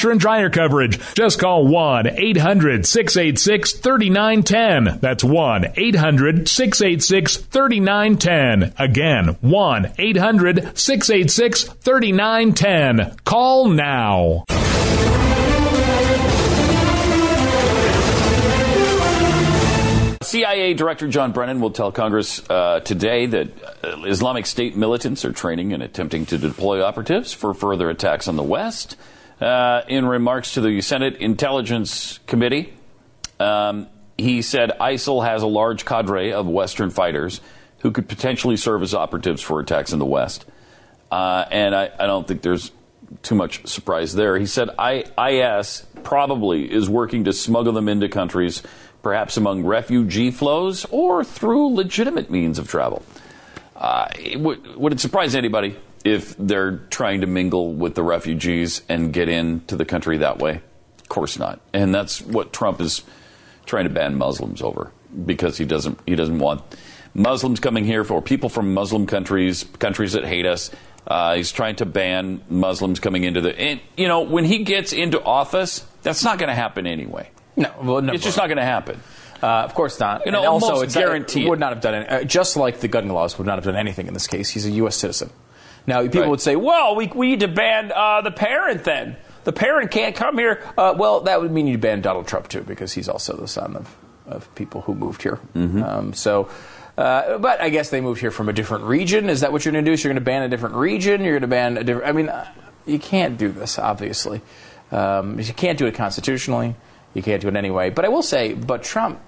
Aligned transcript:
washer 0.00 0.10
and 0.10 0.20
dryer 0.20 0.48
coverage. 0.48 0.98
Just 1.14 1.38
call 1.38 1.66
1 1.66 2.06
800 2.06 2.86
686 2.86 3.72
3910. 3.74 4.98
That's 5.00 5.22
1 5.22 5.72
800 5.76 6.48
686 6.48 7.36
3910. 7.36 8.74
Again, 8.78 9.36
1 9.40 9.92
800 9.98 10.78
686 10.78 11.64
3910. 11.64 13.16
Call 13.24 13.68
now. 13.68 14.44
CIA 20.22 20.74
Director 20.74 21.08
John 21.08 21.32
Brennan 21.32 21.60
will 21.60 21.72
tell 21.72 21.92
Congress 21.92 22.40
uh, 22.48 22.80
today 22.80 23.26
that 23.26 23.48
uh, 23.84 24.04
Islamic 24.04 24.46
State 24.46 24.76
militants 24.76 25.24
are 25.26 25.32
training 25.32 25.72
and 25.74 25.82
attempting 25.82 26.24
to 26.26 26.38
deploy 26.38 26.82
operatives 26.82 27.34
for 27.34 27.52
further 27.52 27.90
attacks 27.90 28.28
on 28.28 28.36
the 28.36 28.42
West. 28.42 28.96
Uh, 29.40 29.82
in 29.88 30.04
remarks 30.04 30.54
to 30.54 30.60
the 30.60 30.82
Senate 30.82 31.16
Intelligence 31.16 32.20
Committee, 32.26 32.74
um, 33.38 33.88
he 34.18 34.42
said 34.42 34.72
ISIL 34.78 35.24
has 35.24 35.42
a 35.42 35.46
large 35.46 35.86
cadre 35.86 36.32
of 36.32 36.46
Western 36.46 36.90
fighters 36.90 37.40
who 37.78 37.90
could 37.90 38.06
potentially 38.06 38.58
serve 38.58 38.82
as 38.82 38.94
operatives 38.94 39.40
for 39.40 39.58
attacks 39.58 39.94
in 39.94 39.98
the 39.98 40.04
West. 40.04 40.44
Uh, 41.10 41.46
and 41.50 41.74
I, 41.74 41.90
I 41.98 42.06
don't 42.06 42.28
think 42.28 42.42
there's 42.42 42.70
too 43.22 43.34
much 43.34 43.66
surprise 43.66 44.14
there. 44.14 44.36
He 44.36 44.44
said 44.44 44.68
I, 44.78 45.04
IS 45.18 45.86
probably 46.02 46.70
is 46.70 46.90
working 46.90 47.24
to 47.24 47.32
smuggle 47.32 47.72
them 47.72 47.88
into 47.88 48.10
countries 48.10 48.62
perhaps 49.02 49.38
among 49.38 49.64
refugee 49.64 50.30
flows 50.30 50.84
or 50.90 51.24
through 51.24 51.74
legitimate 51.74 52.30
means 52.30 52.58
of 52.58 52.68
travel. 52.68 53.02
Uh, 53.74 54.08
would, 54.36 54.76
would 54.76 54.92
it 54.92 55.00
surprise 55.00 55.34
anybody 55.34 55.74
if 56.04 56.36
they're 56.38 56.78
trying 56.90 57.20
to 57.20 57.26
mingle 57.26 57.74
with 57.74 57.94
the 57.94 58.02
refugees 58.02 58.82
and 58.88 59.12
get 59.12 59.28
into 59.28 59.76
the 59.76 59.84
country 59.84 60.18
that 60.18 60.38
way? 60.38 60.60
Of 61.00 61.08
course 61.08 61.38
not. 61.38 61.60
And 61.72 61.94
that's 61.94 62.20
what 62.20 62.52
Trump 62.52 62.80
is 62.80 63.02
trying 63.66 63.84
to 63.84 63.90
ban 63.90 64.16
Muslims 64.16 64.62
over 64.62 64.92
because 65.24 65.58
he 65.58 65.64
doesn't 65.64 65.98
he 66.06 66.14
doesn't 66.14 66.38
want 66.38 66.62
Muslims 67.14 67.60
coming 67.60 67.84
here 67.84 68.04
for 68.04 68.22
people 68.22 68.48
from 68.48 68.74
Muslim 68.74 69.06
countries, 69.06 69.64
countries 69.78 70.12
that 70.12 70.24
hate 70.24 70.46
us. 70.46 70.70
Uh, 71.06 71.34
he's 71.36 71.50
trying 71.50 71.76
to 71.76 71.86
ban 71.86 72.40
Muslims 72.48 73.00
coming 73.00 73.24
into 73.24 73.40
the. 73.40 73.58
And, 73.58 73.80
you 73.96 74.06
know, 74.06 74.20
when 74.20 74.44
he 74.44 74.64
gets 74.64 74.92
into 74.92 75.20
office, 75.22 75.84
that's 76.02 76.22
not 76.22 76.38
going 76.38 76.48
to 76.48 76.54
happen 76.54 76.86
anyway. 76.86 77.30
No, 77.56 77.72
well, 77.82 78.02
no 78.02 78.12
it's 78.12 78.22
just 78.22 78.36
not 78.36 78.46
going 78.46 78.58
to 78.58 78.64
happen. 78.64 79.00
Uh, 79.42 79.46
of 79.46 79.74
course 79.74 79.98
not. 79.98 80.26
You 80.26 80.32
know, 80.32 80.40
and 80.40 80.48
also, 80.48 80.82
it's 80.82 80.94
guarantee 80.94 81.48
would 81.48 81.58
it. 81.58 81.60
not 81.60 81.72
have 81.72 81.80
done 81.80 81.94
it. 81.94 82.10
Uh, 82.10 82.24
just 82.24 82.56
like 82.56 82.80
the 82.80 82.88
gun 82.88 83.08
laws 83.08 83.38
would 83.38 83.46
not 83.46 83.56
have 83.56 83.64
done 83.64 83.76
anything 83.76 84.06
in 84.06 84.14
this 84.14 84.26
case. 84.26 84.50
He's 84.50 84.66
a 84.66 84.70
U.S. 84.72 84.96
citizen. 84.96 85.30
Now, 85.86 86.02
people 86.02 86.22
Right. 86.22 86.30
would 86.30 86.40
say, 86.40 86.56
"Well, 86.56 86.94
we, 86.96 87.06
we 87.08 87.28
need 87.30 87.40
to 87.40 87.48
ban 87.48 87.92
uh, 87.94 88.20
the 88.22 88.30
parent 88.30 88.84
then. 88.84 89.16
The 89.44 89.52
parent 89.52 89.90
can't 89.90 90.14
come 90.14 90.38
here." 90.38 90.62
Uh, 90.76 90.94
well, 90.96 91.20
that 91.22 91.40
would 91.40 91.50
mean 91.50 91.66
you 91.66 91.78
ban 91.78 92.00
Donald 92.00 92.26
Trump 92.26 92.48
too, 92.48 92.62
because 92.62 92.92
he's 92.92 93.08
also 93.08 93.36
the 93.36 93.48
son 93.48 93.76
of, 93.76 93.96
of 94.26 94.54
people 94.54 94.82
who 94.82 94.94
moved 94.94 95.22
here. 95.22 95.38
Mm-hmm. 95.54 95.82
Um, 95.82 96.12
so. 96.14 96.48
Uh, 96.98 97.38
but 97.38 97.62
I 97.62 97.70
guess 97.70 97.88
they 97.88 98.02
moved 98.02 98.20
here 98.20 98.30
from 98.30 98.50
a 98.50 98.52
different 98.52 98.84
region. 98.84 99.30
Is 99.30 99.40
that 99.40 99.52
what 99.52 99.64
you're 99.64 99.72
going 99.72 99.84
to 99.84 99.90
do? 99.90 99.96
So 99.96 100.08
you're 100.08 100.12
going 100.12 100.22
to 100.22 100.24
ban 100.24 100.42
a 100.42 100.50
different 100.50 100.74
region? 100.74 101.22
You're 101.22 101.32
going 101.32 101.42
to 101.42 101.46
ban 101.48 101.78
a 101.78 101.84
different. 101.84 102.06
I 102.08 102.12
mean, 102.12 102.28
uh, 102.28 102.46
you 102.84 102.98
can't 102.98 103.38
do 103.38 103.50
this, 103.50 103.78
obviously. 103.78 104.42
Um, 104.92 105.40
you 105.40 105.54
can't 105.54 105.78
do 105.78 105.86
it 105.86 105.94
constitutionally. 105.94 106.74
You 107.14 107.22
can't 107.22 107.40
do 107.40 107.48
it 107.48 107.56
anyway. 107.56 107.88
But 107.88 108.04
I 108.04 108.08
will 108.08 108.22
say, 108.22 108.52
but 108.52 108.82
Trump 108.82 109.18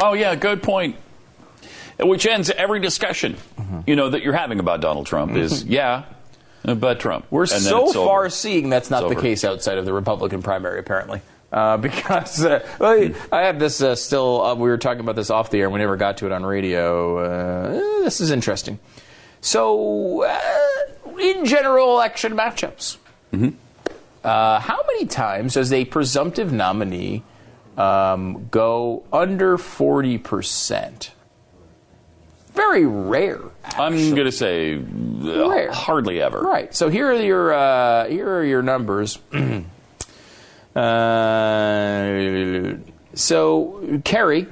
Oh 0.00 0.14
yeah, 0.14 0.34
good 0.34 0.62
point. 0.62 0.96
Which 2.00 2.26
ends 2.26 2.50
every 2.50 2.80
discussion, 2.80 3.36
you 3.86 3.94
know, 3.96 4.10
that 4.10 4.22
you're 4.22 4.32
having 4.32 4.58
about 4.58 4.80
Donald 4.80 5.06
Trump 5.06 5.36
is 5.36 5.64
yeah, 5.64 6.04
but 6.64 6.98
Trump. 7.00 7.26
We're 7.30 7.46
so 7.46 7.84
over. 7.88 7.92
far 7.92 8.30
seeing 8.30 8.68
that's 8.68 8.90
not 8.90 9.02
It's 9.04 9.10
the 9.10 9.16
over. 9.16 9.22
case 9.22 9.44
outside 9.44 9.78
of 9.78 9.84
the 9.84 9.92
Republican 9.92 10.42
primary, 10.42 10.80
apparently. 10.80 11.20
Uh, 11.52 11.76
because 11.78 12.44
uh, 12.44 12.66
well, 12.80 13.10
I 13.30 13.42
have 13.42 13.60
this 13.60 13.80
uh, 13.80 13.94
still, 13.94 14.42
uh, 14.42 14.54
we 14.56 14.68
were 14.68 14.78
talking 14.78 15.00
about 15.00 15.14
this 15.14 15.30
off 15.30 15.50
the 15.50 15.58
air, 15.60 15.66
and 15.66 15.72
we 15.72 15.78
never 15.78 15.96
got 15.96 16.16
to 16.18 16.26
it 16.26 16.32
on 16.32 16.44
radio. 16.44 17.18
Uh, 17.18 17.74
eh, 17.74 18.04
this 18.04 18.20
is 18.20 18.32
interesting. 18.32 18.80
So, 19.40 20.24
uh, 20.24 20.40
in 21.20 21.44
general 21.44 21.92
election 21.92 22.34
matchups, 22.34 22.96
uh, 24.24 24.58
how 24.58 24.82
many 24.86 25.06
times 25.06 25.54
does 25.54 25.72
a 25.72 25.84
presumptive 25.84 26.52
nominee 26.52 27.22
um, 27.76 28.48
go 28.50 29.04
under 29.12 29.58
40%? 29.58 31.10
Very 32.54 32.86
rare. 32.86 33.40
I'm 33.76 33.92
going 34.10 34.26
to 34.26 34.32
say 34.32 34.76
uh, 34.76 35.48
Rare. 35.50 35.72
hardly 35.72 36.22
ever. 36.22 36.40
Right. 36.40 36.74
So 36.74 36.88
here 36.88 37.08
are 37.10 37.14
your 37.20 37.52
uh, 37.52 38.06
here 38.08 38.28
are 38.28 38.44
your 38.44 38.62
numbers. 38.62 39.18
uh, 41.34 42.74
so 43.14 44.00
Kerry 44.04 44.46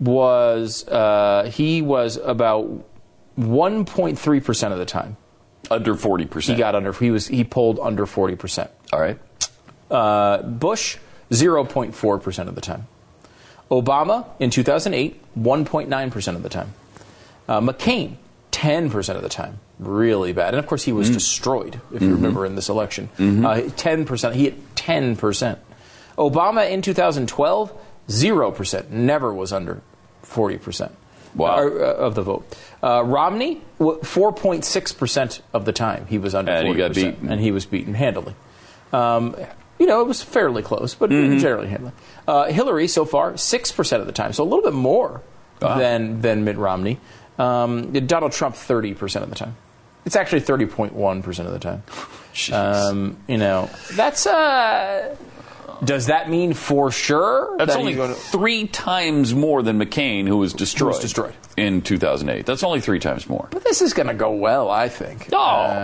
was 0.00 0.86
uh, 0.88 1.50
he 1.52 1.82
was 1.82 2.16
about 2.16 2.84
1.3 3.38 4.44
percent 4.44 4.72
of 4.72 4.78
the 4.78 4.84
time 4.86 5.16
Under 5.70 5.94
forty 5.94 6.26
percent. 6.26 6.56
he 6.56 6.60
got 6.60 6.74
under 6.74 6.92
he 6.92 7.10
was 7.10 7.26
he 7.28 7.44
pulled 7.44 7.78
under 7.80 8.06
40 8.06 8.36
percent. 8.36 8.70
All 8.92 9.00
right. 9.00 9.18
Uh, 9.90 10.42
Bush 10.42 10.98
0.4 11.30 12.22
percent 12.22 12.48
of 12.48 12.54
the 12.54 12.60
time. 12.60 12.86
Obama 13.70 14.26
in 14.40 14.50
2008 14.50 15.20
1.9 15.38 16.10
percent 16.10 16.36
of 16.36 16.42
the 16.42 16.48
time. 16.48 16.74
Uh, 17.50 17.60
McCain 17.60 18.14
10 18.52 18.90
percent 18.90 19.16
of 19.16 19.22
the 19.22 19.28
time. 19.28 19.58
Really 19.78 20.32
bad. 20.32 20.54
And 20.54 20.58
of 20.58 20.66
course 20.66 20.84
he 20.84 20.92
was 20.92 21.10
destroyed 21.10 21.80
if 21.92 22.00
you 22.00 22.14
remember 22.14 22.46
in 22.46 22.54
this 22.54 22.68
election. 22.68 23.08
Uh, 23.18 23.62
10 23.76 24.04
percent. 24.04 24.34
He 24.36 24.44
hit 24.44 24.76
10 24.76 25.16
percent. 25.16 25.58
Obama 26.16 26.70
in 26.70 26.80
2012 26.82 27.72
0 28.10 28.50
percent. 28.52 28.90
Never 28.92 29.32
was 29.34 29.52
under 29.52 29.80
40 30.22 30.58
percent. 30.58 30.92
Wow. 31.34 31.58
uh, 31.58 31.68
of 32.06 32.14
the 32.16 32.22
vote. 32.22 32.44
Uh, 32.82 33.04
Romney, 33.04 33.62
4.6% 33.78 35.40
of 35.52 35.64
the 35.64 35.72
time 35.72 36.06
he 36.06 36.18
was 36.18 36.34
under 36.34 36.50
And 36.52 36.66
40%. 36.68 36.70
he 36.72 36.76
got 36.78 36.94
beaten. 36.94 37.28
And 37.32 37.40
he 37.40 37.52
was 37.52 37.66
beaten 37.66 37.94
handily. 37.94 38.34
Um, 38.92 39.36
you 39.78 39.86
know, 39.86 40.00
it 40.00 40.06
was 40.08 40.22
fairly 40.22 40.62
close, 40.62 40.94
but 40.94 41.10
generally 41.10 41.68
handily. 41.68 41.92
Uh, 42.26 42.46
Hillary, 42.46 42.88
so 42.88 43.04
far, 43.04 43.32
6% 43.34 44.00
of 44.00 44.06
the 44.06 44.12
time, 44.12 44.32
so 44.32 44.42
a 44.42 44.48
little 44.48 44.62
bit 44.64 44.74
more 44.74 45.22
than, 45.60 46.20
than 46.20 46.44
Mitt 46.44 46.56
Romney. 46.58 46.98
Um, 47.40 47.92
Donald 48.06 48.32
Trump, 48.32 48.54
30% 48.54 49.22
of 49.22 49.30
the 49.30 49.36
time. 49.36 49.56
It's 50.04 50.16
actually 50.16 50.40
30.1% 50.42 51.46
of 51.46 51.52
the 51.52 51.58
time. 51.58 51.82
Um, 52.52 53.16
you 53.26 53.38
know, 53.38 53.68
that's. 53.94 54.24
Uh, 54.24 55.16
does 55.82 56.06
that 56.06 56.30
mean 56.30 56.54
for 56.54 56.92
sure 56.92 57.56
That's 57.58 57.72
that 57.74 57.80
only 57.80 57.96
to- 57.96 58.14
three 58.14 58.68
times 58.68 59.34
more 59.34 59.62
than 59.64 59.80
McCain, 59.80 60.28
who 60.28 60.36
was 60.36 60.52
destroyed. 60.52 61.00
destroyed. 61.00 61.34
in 61.56 61.82
2008. 61.82 62.46
That's 62.46 62.62
only 62.62 62.80
three 62.80 63.00
times 63.00 63.28
more. 63.28 63.48
But 63.50 63.64
this 63.64 63.82
is 63.82 63.94
going 63.94 64.06
to 64.06 64.14
go 64.14 64.30
well, 64.30 64.70
I 64.70 64.88
think. 64.88 65.28
Oh. 65.32 65.38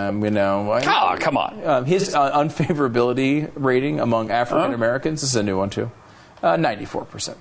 Um, 0.08 0.22
you 0.24 0.30
know, 0.30 0.70
I- 0.70 0.84
Ah, 0.86 1.16
come 1.18 1.36
on. 1.36 1.66
Um, 1.66 1.84
his 1.84 2.14
uh, 2.14 2.30
unfavorability 2.38 3.50
rating 3.56 3.98
among 3.98 4.30
African 4.30 4.72
Americans 4.72 5.22
this 5.22 5.30
is 5.30 5.36
a 5.36 5.42
new 5.42 5.58
one 5.58 5.70
too, 5.70 5.90
uh, 6.44 6.56
ninety-four 6.56 7.06
percent. 7.06 7.38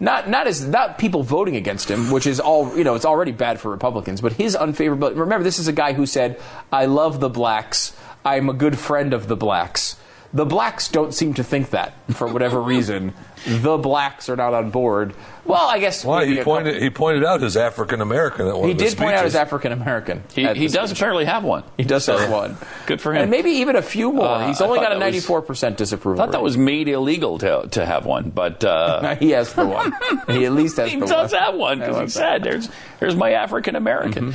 Not 0.00 0.30
not 0.30 0.46
as 0.46 0.66
not 0.66 0.96
people 0.96 1.22
voting 1.22 1.56
against 1.56 1.90
him, 1.90 2.10
which 2.10 2.26
is 2.26 2.40
all 2.40 2.74
you 2.76 2.84
know. 2.84 2.94
It's 2.94 3.04
already 3.04 3.32
bad 3.32 3.60
for 3.60 3.70
Republicans, 3.70 4.22
but 4.22 4.32
his 4.32 4.56
unfavorability. 4.56 5.18
Remember, 5.18 5.44
this 5.44 5.58
is 5.58 5.68
a 5.68 5.72
guy 5.72 5.92
who 5.92 6.06
said, 6.06 6.40
"I 6.72 6.86
love 6.86 7.20
the 7.20 7.28
blacks. 7.28 7.94
I'm 8.24 8.48
a 8.48 8.54
good 8.54 8.78
friend 8.78 9.12
of 9.12 9.28
the 9.28 9.36
blacks." 9.36 9.96
The 10.32 10.46
blacks 10.46 10.88
don't 10.88 11.12
seem 11.12 11.34
to 11.34 11.44
think 11.44 11.70
that 11.70 11.92
for 12.14 12.28
whatever 12.28 12.60
reason. 12.62 13.14
The 13.46 13.78
blacks 13.78 14.28
are 14.28 14.36
not 14.36 14.54
on 14.54 14.70
board. 14.70 15.14
Well, 15.44 15.66
I 15.66 15.78
guess 15.80 16.04
Why 16.04 16.26
he 16.26 16.40
pointed 16.42 16.74
couple- 16.74 16.82
he 16.84 16.90
pointed 16.90 17.24
out 17.24 17.40
his 17.40 17.56
African 17.56 18.00
American 18.00 18.46
at 18.46 18.54
one 18.54 18.66
He 18.66 18.72
of 18.72 18.78
the 18.78 18.84
did 18.84 18.96
point 18.98 19.14
out 19.16 19.24
his 19.24 19.34
African 19.34 19.72
American. 19.72 20.22
He, 20.32 20.46
he 20.54 20.68
does 20.68 20.92
apparently 20.92 21.24
have 21.24 21.42
one. 21.42 21.64
He 21.76 21.82
does 21.84 22.04
So, 22.04 22.16
have 22.18 22.30
one. 22.30 22.56
Good 22.86 23.00
for 23.00 23.12
him. 23.12 23.22
And 23.22 23.30
maybe 23.30 23.50
even 23.50 23.74
a 23.74 23.82
few 23.82 24.12
more. 24.12 24.26
Uh, 24.26 24.46
He's 24.46 24.60
only 24.60 24.78
got 24.78 24.92
a 24.92 24.98
ninety-four 24.98 25.42
percent 25.42 25.78
disapproval. 25.78 26.20
I 26.22 26.26
thought 26.26 26.32
that 26.32 26.42
was 26.42 26.56
made 26.58 26.86
illegal 26.86 27.38
to, 27.38 27.66
to 27.72 27.84
have 27.86 28.04
one, 28.06 28.30
but 28.30 28.62
uh, 28.62 29.14
he 29.16 29.30
has 29.30 29.52
the 29.54 29.66
one. 29.66 29.92
he 30.28 30.44
at 30.44 30.52
least 30.52 30.76
has 30.76 30.90
he 30.92 31.00
the 31.00 31.06
does 31.06 31.32
one. 31.32 31.42
have 31.42 31.54
one 31.56 31.78
because 31.78 31.94
he 31.94 31.98
wants 32.00 32.14
said, 32.14 32.44
"There's, 32.44 32.68
there's 33.00 33.16
my 33.16 33.32
African 33.32 33.74
American." 33.74 34.34